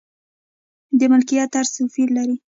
[0.99, 2.35] د ملکیت طرز توپیر لري.